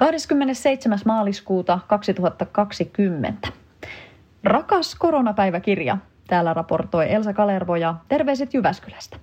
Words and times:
27. 0.00 0.98
maaliskuuta 1.04 1.78
2020. 1.86 3.48
Rakas 4.44 4.94
koronapäiväkirja, 4.94 5.98
täällä 6.28 6.54
raportoi 6.54 7.12
Elsa 7.12 7.32
Kalervo 7.32 7.76
ja 7.76 7.94
terveiset 8.08 8.54
Jyväskylästä. 8.54 9.16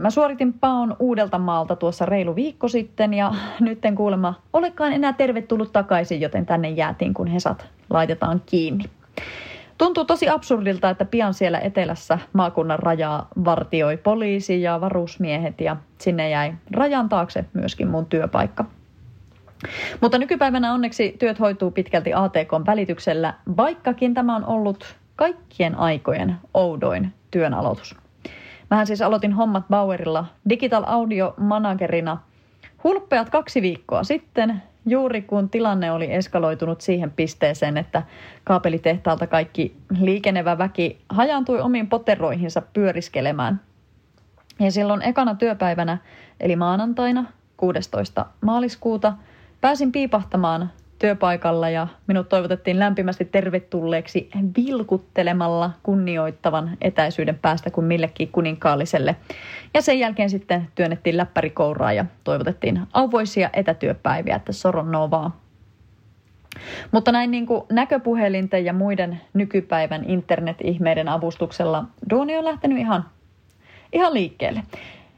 Mä 0.00 0.10
suoritin 0.10 0.52
paon 0.52 0.96
uudelta 0.98 1.38
maalta 1.38 1.76
tuossa 1.76 2.06
reilu 2.06 2.36
viikko 2.36 2.68
sitten 2.68 3.14
ja 3.14 3.34
nyt 3.60 3.84
en 3.84 3.94
kuulemma 3.94 4.34
olekaan 4.52 4.92
enää 4.92 5.12
tervetullut 5.12 5.72
takaisin, 5.72 6.20
joten 6.20 6.46
tänne 6.46 6.70
jäätiin, 6.70 7.14
kun 7.14 7.26
Hesat 7.26 7.66
laitetaan 7.90 8.42
kiinni. 8.46 8.84
Tuntuu 9.78 10.04
tosi 10.04 10.28
absurdilta, 10.28 10.90
että 10.90 11.04
pian 11.04 11.34
siellä 11.34 11.58
etelässä 11.58 12.18
maakunnan 12.32 12.78
rajaa 12.78 13.28
vartioi 13.44 13.96
poliisi 13.96 14.62
ja 14.62 14.80
varusmiehet 14.80 15.60
ja 15.60 15.76
sinne 15.98 16.30
jäi 16.30 16.54
rajan 16.70 17.08
taakse 17.08 17.44
myöskin 17.54 17.88
mun 17.88 18.06
työpaikka. 18.06 18.64
Mutta 20.00 20.18
nykypäivänä 20.18 20.72
onneksi 20.72 21.16
työt 21.18 21.40
hoituu 21.40 21.70
pitkälti 21.70 22.14
ATKn 22.14 22.66
välityksellä, 22.66 23.34
vaikkakin 23.56 24.14
tämä 24.14 24.36
on 24.36 24.44
ollut 24.44 24.96
kaikkien 25.16 25.74
aikojen 25.78 26.36
oudoin 26.54 27.12
työn 27.30 27.54
aloitus. 27.54 27.96
Mähän 28.70 28.86
siis 28.86 29.02
aloitin 29.02 29.32
hommat 29.32 29.68
Bauerilla 29.68 30.26
Digital 30.48 30.84
Audio 30.86 31.34
Managerina 31.36 32.18
hulppeat 32.84 33.30
kaksi 33.30 33.62
viikkoa 33.62 34.04
sitten, 34.04 34.62
juuri 34.86 35.22
kun 35.22 35.50
tilanne 35.50 35.92
oli 35.92 36.12
eskaloitunut 36.12 36.80
siihen 36.80 37.10
pisteeseen, 37.10 37.76
että 37.76 38.02
kaapelitehtaalta 38.44 39.26
kaikki 39.26 39.76
liikenevä 40.00 40.58
väki 40.58 40.98
hajaantui 41.08 41.60
omiin 41.60 41.88
poteroihinsa 41.88 42.62
pyöriskelemään. 42.72 43.60
Ja 44.60 44.70
silloin 44.70 45.02
ekana 45.02 45.34
työpäivänä, 45.34 45.98
eli 46.40 46.56
maanantaina 46.56 47.24
16. 47.56 48.26
maaliskuuta, 48.40 49.12
pääsin 49.62 49.92
piipahtamaan 49.92 50.70
työpaikalla 50.98 51.70
ja 51.70 51.86
minut 52.06 52.28
toivotettiin 52.28 52.78
lämpimästi 52.78 53.24
tervetulleeksi 53.24 54.30
vilkuttelemalla 54.56 55.70
kunnioittavan 55.82 56.70
etäisyyden 56.80 57.38
päästä 57.38 57.70
kuin 57.70 57.84
millekin 57.84 58.28
kuninkaalliselle. 58.28 59.16
Ja 59.74 59.82
sen 59.82 59.98
jälkeen 59.98 60.30
sitten 60.30 60.68
työnnettiin 60.74 61.16
läppärikouraa 61.16 61.92
ja 61.92 62.04
toivotettiin 62.24 62.80
auvoisia 62.92 63.50
etätyöpäiviä, 63.52 64.36
että 64.36 64.52
soron 64.52 64.90
novaa. 64.90 65.40
Mutta 66.92 67.12
näin 67.12 67.30
niin 67.30 67.46
kuin 67.46 67.62
näköpuhelinten 67.72 68.64
ja 68.64 68.72
muiden 68.72 69.20
nykypäivän 69.34 70.04
internet-ihmeiden 70.04 71.08
avustuksella 71.08 71.84
duuni 72.10 72.38
on 72.38 72.44
lähtenyt 72.44 72.78
ihan, 72.78 73.04
ihan 73.92 74.14
liikkeelle. 74.14 74.62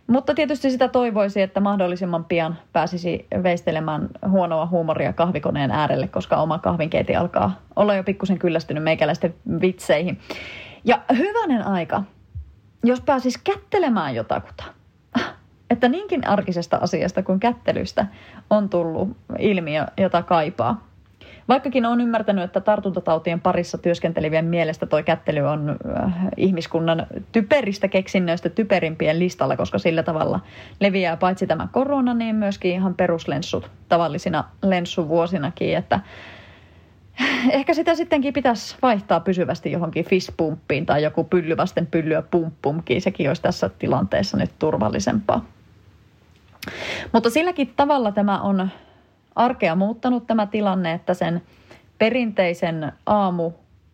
Mutta 0.06 0.34
tietysti 0.34 0.70
sitä 0.70 0.88
toivoisi, 0.88 1.42
että 1.42 1.60
mahdollisimman 1.60 2.24
pian 2.24 2.58
pääsisi 2.72 3.26
veistelemään 3.42 4.08
huonoa 4.28 4.66
huumoria 4.66 5.12
kahvikoneen 5.12 5.70
äärelle, 5.70 6.08
koska 6.08 6.36
oma 6.36 6.58
kahvinkeiti 6.58 7.16
alkaa 7.16 7.60
olla 7.76 7.94
jo 7.94 8.04
pikkusen 8.04 8.38
kyllästynyt 8.38 8.82
meikäläisten 8.82 9.34
vitseihin. 9.60 10.20
Ja 10.84 11.00
hyvänen 11.16 11.66
aika, 11.66 12.02
jos 12.84 13.00
pääsis 13.00 13.38
kättelemään 13.38 14.14
jotakuta, 14.14 14.64
että 15.70 15.88
niinkin 15.88 16.28
arkisesta 16.28 16.76
asiasta 16.76 17.22
kuin 17.22 17.40
kättelystä 17.40 18.06
on 18.50 18.68
tullut 18.68 19.16
ilmiö, 19.38 19.86
jota 19.96 20.22
kaipaa. 20.22 20.93
Vaikkakin 21.48 21.86
on 21.86 22.00
ymmärtänyt, 22.00 22.44
että 22.44 22.60
tartuntatautien 22.60 23.40
parissa 23.40 23.78
työskentelevien 23.78 24.44
mielestä 24.44 24.86
toi 24.86 25.02
kättely 25.02 25.40
on 25.40 25.76
äh, 25.96 26.12
ihmiskunnan 26.36 27.06
typeristä 27.32 27.88
keksinnöistä 27.88 28.48
typerimpien 28.48 29.18
listalla, 29.18 29.56
koska 29.56 29.78
sillä 29.78 30.02
tavalla 30.02 30.40
leviää 30.80 31.16
paitsi 31.16 31.46
tämä 31.46 31.68
korona, 31.72 32.14
niin 32.14 32.36
myöskin 32.36 32.72
ihan 32.72 32.94
peruslenssut 32.94 33.70
tavallisina 33.88 34.44
lenssuvuosinakin, 34.62 35.76
että 35.76 36.00
ehkä 37.50 37.74
sitä 37.74 37.94
sittenkin 37.94 38.32
pitäisi 38.32 38.76
vaihtaa 38.82 39.20
pysyvästi 39.20 39.72
johonkin 39.72 40.04
fistpumppiin 40.04 40.86
tai 40.86 41.02
joku 41.02 41.24
pyllyvasten 41.24 41.86
pyllyä 41.86 42.22
pumppumkin. 42.22 43.02
Sekin 43.02 43.28
olisi 43.28 43.42
tässä 43.42 43.70
tilanteessa 43.78 44.36
nyt 44.36 44.50
turvallisempaa. 44.58 45.44
Mutta 47.12 47.30
silläkin 47.30 47.72
tavalla 47.76 48.12
tämä 48.12 48.40
on 48.40 48.68
arkea 49.36 49.74
muuttanut 49.74 50.26
tämä 50.26 50.46
tilanne, 50.46 50.92
että 50.92 51.14
sen 51.14 51.42
perinteisen 51.98 52.92
aamu 53.06 53.52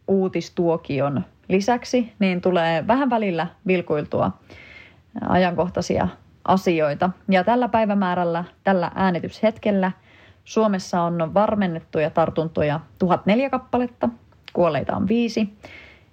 uutistuokion 0.09 1.25
lisäksi 1.49 2.13
niin 2.19 2.41
tulee 2.41 2.87
vähän 2.87 3.11
välillä 3.11 3.47
vilkuiltua 3.67 4.33
ajankohtaisia 5.29 6.09
asioita. 6.45 7.11
Ja 7.29 7.45
tällä 7.45 7.69
päivämäärällä, 7.69 8.45
tällä 8.65 8.91
äänityshetkellä 8.95 9.93
Suomessa 10.45 11.03
on 11.03 11.35
varmennettuja 11.35 12.11
tartuntoja 12.11 12.81
1004 12.99 13.51
kappaletta, 13.51 14.09
kuolleita 14.53 14.97
on 14.97 15.09
viisi. 15.09 15.57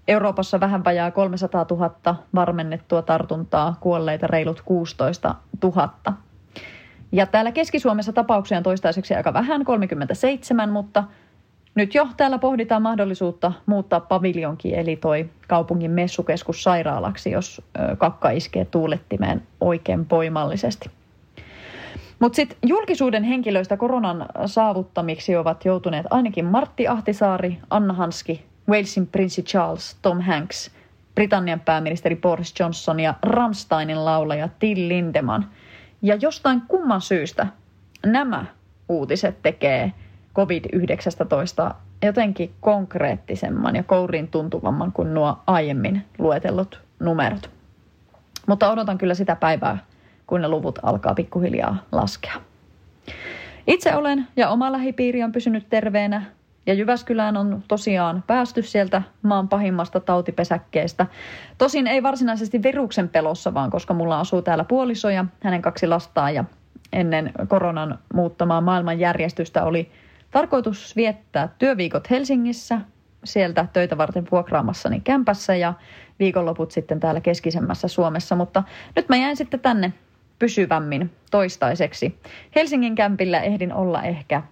Euroopassa 0.08 0.60
vähän 0.60 0.84
vajaa 0.84 1.12
300 1.12 1.66
000 1.72 2.16
varmennettua 2.36 3.02
tartuntaa, 3.02 3.76
kuolleita 3.80 4.28
reilut 4.28 4.62
16 4.66 5.36
000. 5.64 5.90
Ja 7.12 7.26
täällä 7.26 7.52
Keski-Suomessa 7.52 8.14
tapauksia 8.14 8.58
on 8.58 8.64
toistaiseksi 8.64 9.16
aika 9.16 9.34
vähän, 9.34 9.66
37, 9.66 10.70
mutta 10.70 11.04
nyt 11.76 11.96
jo 11.96 12.08
täällä 12.18 12.38
pohditaan 12.38 12.82
mahdollisuutta 12.82 13.52
muuttaa 13.66 14.00
paviljonki, 14.00 14.76
eli 14.76 14.96
toi 14.96 15.30
kaupungin 15.48 15.92
messukeskus 15.92 16.64
sairaalaksi, 16.64 17.32
jos 17.32 17.62
kakka 17.98 18.30
iskee 18.30 18.66
tuulettimeen 18.66 19.42
oikein 19.62 20.10
voimallisesti. 20.12 20.90
Mutta 22.20 22.36
sitten 22.36 22.58
julkisuuden 22.66 23.24
henkilöistä 23.24 23.78
koronan 23.78 24.26
saavuttamiksi 24.46 25.36
ovat 25.36 25.66
joutuneet 25.66 26.06
ainakin 26.10 26.46
Martti 26.46 26.88
Ahtisaari, 26.88 27.58
Anna 27.70 27.94
Hanski, 27.94 28.46
Walesin 28.70 29.08
prinssi 29.08 29.44
Charles, 29.44 29.98
Tom 30.02 30.22
Hanks, 30.22 30.72
Britannian 31.16 31.60
pääministeri 31.60 32.16
Boris 32.16 32.54
Johnson 32.60 33.00
ja 33.00 33.14
Ramsteinin 33.22 34.06
laulaja 34.06 34.50
Till 34.60 34.88
Lindemann– 34.88 35.46
ja 36.02 36.16
jostain 36.16 36.62
kumman 36.68 37.02
syystä 37.02 37.48
nämä 38.06 38.46
uutiset 38.90 39.42
tekee 39.42 39.94
COVID-19 40.36 41.74
jotenkin 42.02 42.54
konkreettisemman 42.62 43.76
ja 43.76 43.84
kouriin 43.84 44.28
tuntuvamman 44.28 44.92
kuin 44.92 45.14
nuo 45.14 45.38
aiemmin 45.48 46.06
luetellut 46.18 46.82
numerot. 47.00 47.50
Mutta 48.48 48.72
odotan 48.72 48.98
kyllä 48.98 49.14
sitä 49.14 49.36
päivää, 49.36 49.78
kun 50.28 50.42
ne 50.42 50.48
luvut 50.48 50.80
alkaa 50.84 51.16
pikkuhiljaa 51.16 51.86
laskea. 51.92 52.34
Itse 53.68 53.96
olen 53.96 54.28
ja 54.36 54.50
oma 54.50 54.72
lähipiiri 54.72 55.24
on 55.24 55.32
pysynyt 55.32 55.70
terveenä 55.70 56.24
ja 56.68 56.74
Jyväskylään 56.74 57.38
on 57.38 57.64
tosiaan 57.68 58.24
päästy 58.28 58.62
sieltä 58.62 59.02
maan 59.22 59.50
pahimmasta 59.50 60.00
tautipesäkkeestä. 60.00 61.06
Tosin 61.58 61.88
ei 61.88 62.04
varsinaisesti 62.04 62.64
viruksen 62.64 63.10
pelossa, 63.10 63.54
vaan 63.54 63.70
koska 63.70 63.94
mulla 63.94 64.20
asuu 64.20 64.42
täällä 64.42 64.64
puoliso 64.64 65.10
ja 65.10 65.26
hänen 65.44 65.62
kaksi 65.62 65.88
lastaa 65.88 66.32
ja 66.32 66.44
ennen 66.94 67.32
koronan 67.48 68.00
muuttamaa 68.14 68.62
maailmanjärjestystä 68.62 69.64
oli 69.64 69.92
tarkoitus 70.32 70.96
viettää 70.96 71.50
työviikot 71.58 72.10
Helsingissä, 72.10 72.82
sieltä 73.24 73.66
töitä 73.74 73.98
varten 73.98 74.28
vuokraamassani 74.32 75.00
kämpässä 75.00 75.56
ja 75.56 75.74
viikonloput 76.20 76.72
sitten 76.72 77.00
täällä 77.00 77.22
keskisemmässä 77.22 77.88
Suomessa, 77.88 78.36
mutta 78.36 78.64
nyt 78.96 79.10
mä 79.10 79.16
jäin 79.16 79.38
sitten 79.38 79.60
tänne 79.60 79.94
pysyvämmin 80.40 81.12
toistaiseksi. 81.32 82.20
Helsingin 82.56 82.96
kämpillä 82.96 83.40
ehdin 83.42 83.74
olla 83.74 84.04
ehkä 84.04 84.44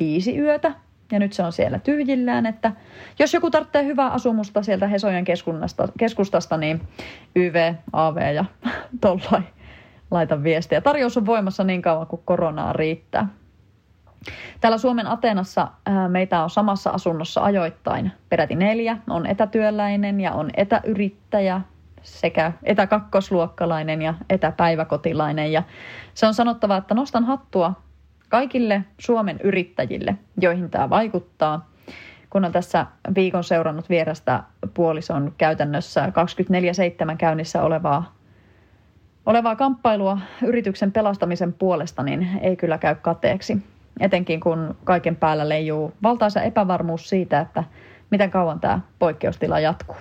viisi 0.00 0.38
yötä, 0.38 0.72
ja 1.12 1.18
nyt 1.18 1.32
se 1.32 1.42
on 1.42 1.52
siellä 1.52 1.78
tyhjillään, 1.78 2.46
että 2.46 2.72
jos 3.18 3.34
joku 3.34 3.50
tarvitsee 3.50 3.84
hyvää 3.84 4.10
asumusta 4.10 4.62
sieltä 4.62 4.86
Hesojen 4.86 5.24
keskustasta, 5.98 6.56
niin 6.56 6.80
YV, 7.36 7.74
AV 7.92 8.34
ja 8.34 8.44
tollai 9.00 9.42
laita 10.10 10.42
viestiä. 10.42 10.80
Tarjous 10.80 11.16
on 11.16 11.26
voimassa 11.26 11.64
niin 11.64 11.82
kauan 11.82 12.06
kuin 12.06 12.22
koronaa 12.24 12.72
riittää. 12.72 13.28
Täällä 14.60 14.78
Suomen 14.78 15.06
Ateenassa 15.06 15.68
meitä 16.08 16.42
on 16.42 16.50
samassa 16.50 16.90
asunnossa 16.90 17.44
ajoittain 17.44 18.12
peräti 18.28 18.54
neljä. 18.54 18.96
On 19.10 19.26
etätyöläinen 19.26 20.20
ja 20.20 20.32
on 20.32 20.50
etäyrittäjä 20.56 21.60
sekä 22.02 22.52
etäkakkosluokkalainen 22.62 24.02
ja 24.02 24.14
etäpäiväkotilainen. 24.30 25.52
Ja 25.52 25.62
se 26.14 26.26
on 26.26 26.34
sanottava, 26.34 26.76
että 26.76 26.94
nostan 26.94 27.24
hattua 27.24 27.72
kaikille 28.28 28.84
Suomen 28.98 29.40
yrittäjille, 29.44 30.16
joihin 30.40 30.70
tämä 30.70 30.90
vaikuttaa, 30.90 31.68
kun 32.30 32.44
on 32.44 32.52
tässä 32.52 32.86
viikon 33.14 33.44
seurannut 33.44 33.88
vierestä 33.88 34.42
puolison 34.74 35.34
käytännössä 35.38 36.12
24-7 37.12 37.16
käynnissä 37.16 37.62
olevaa, 37.62 38.14
olevaa 39.26 39.56
kamppailua 39.56 40.18
yrityksen 40.42 40.92
pelastamisen 40.92 41.52
puolesta, 41.52 42.02
niin 42.02 42.28
ei 42.40 42.56
kyllä 42.56 42.78
käy 42.78 42.94
kateeksi. 42.94 43.58
Etenkin 44.00 44.40
kun 44.40 44.76
kaiken 44.84 45.16
päällä 45.16 45.48
leijuu 45.48 45.92
valtaisa 46.02 46.42
epävarmuus 46.42 47.08
siitä, 47.08 47.40
että 47.40 47.64
miten 48.10 48.30
kauan 48.30 48.60
tämä 48.60 48.80
poikkeustila 48.98 49.60
jatkuu. 49.60 49.96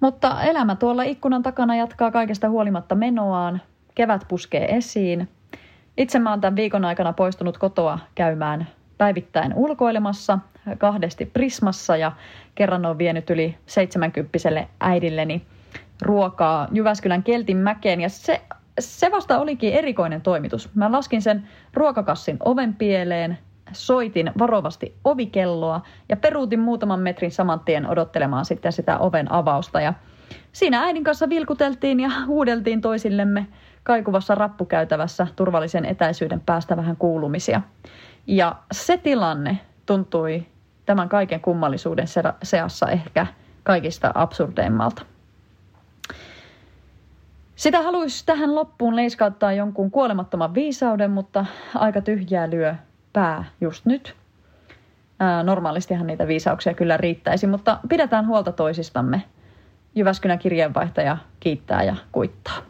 Mutta 0.00 0.42
elämä 0.42 0.76
tuolla 0.76 1.02
ikkunan 1.02 1.42
takana 1.42 1.76
jatkaa 1.76 2.10
kaikesta 2.10 2.48
huolimatta 2.48 2.94
menoaan. 2.94 3.60
Kevät 3.94 4.24
puskee 4.28 4.76
esiin. 4.76 5.28
Itse 5.96 6.18
mä 6.18 6.30
oon 6.30 6.40
tämän 6.40 6.56
viikon 6.56 6.84
aikana 6.84 7.12
poistunut 7.12 7.58
kotoa 7.58 7.98
käymään 8.14 8.68
päivittäin 8.98 9.54
ulkoilemassa 9.54 10.38
kahdesti 10.78 11.26
Prismassa 11.26 11.96
ja 11.96 12.12
kerran 12.54 12.86
on 12.86 12.98
vienyt 12.98 13.30
yli 13.30 13.56
70 13.66 14.38
äidilleni 14.80 15.46
ruokaa 16.02 16.68
Jyväskylän 16.72 17.22
Keltinmäkeen 17.22 18.00
ja 18.00 18.08
se, 18.08 18.40
se 18.80 19.10
vasta 19.10 19.38
olikin 19.38 19.72
erikoinen 19.72 20.22
toimitus. 20.22 20.74
Mä 20.74 20.92
laskin 20.92 21.22
sen 21.22 21.48
ruokakassin 21.74 22.36
oven 22.44 22.74
pieleen, 22.74 23.38
soitin 23.72 24.32
varovasti 24.38 24.94
ovikelloa 25.04 25.80
ja 26.08 26.16
peruutin 26.16 26.60
muutaman 26.60 27.00
metrin 27.00 27.30
saman 27.30 27.60
tien 27.60 27.86
odottelemaan 27.86 28.44
sitten 28.44 28.72
sitä 28.72 28.98
oven 28.98 29.32
avausta. 29.32 29.80
Ja 29.80 29.94
siinä 30.52 30.82
äidin 30.82 31.04
kanssa 31.04 31.28
vilkuteltiin 31.28 32.00
ja 32.00 32.10
huudeltiin 32.26 32.80
toisillemme 32.80 33.46
kaikuvassa 33.82 34.34
rappukäytävässä 34.34 35.26
turvallisen 35.36 35.84
etäisyyden 35.84 36.40
päästä 36.40 36.76
vähän 36.76 36.96
kuulumisia. 36.96 37.62
Ja 38.26 38.56
se 38.72 38.96
tilanne 38.96 39.58
tuntui 39.86 40.46
tämän 40.86 41.08
kaiken 41.08 41.40
kummallisuuden 41.40 42.06
seassa 42.42 42.88
ehkä 42.88 43.26
kaikista 43.62 44.12
absurdeimmalta. 44.14 45.02
Sitä 47.56 47.82
haluaisi 47.82 48.26
tähän 48.26 48.54
loppuun 48.54 48.96
leiskauttaa 48.96 49.52
jonkun 49.52 49.90
kuolemattoman 49.90 50.54
viisauden, 50.54 51.10
mutta 51.10 51.46
aika 51.74 52.00
tyhjää 52.00 52.50
lyö 52.50 52.74
pää 53.12 53.44
just 53.60 53.86
nyt. 53.86 54.16
Ää, 55.20 55.42
normaalistihan 55.42 56.06
niitä 56.06 56.26
viisauksia 56.26 56.74
kyllä 56.74 56.96
riittäisi, 56.96 57.46
mutta 57.46 57.78
pidetään 57.88 58.26
huolta 58.26 58.52
toisistamme. 58.52 59.22
Jyväskylän 59.94 60.38
kirjeenvaihtaja 60.38 61.16
kiittää 61.40 61.82
ja 61.82 61.96
kuittaa. 62.12 62.69